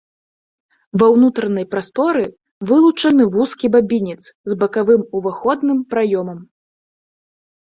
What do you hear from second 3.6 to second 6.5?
бабінец з бакавым уваходным праёмам.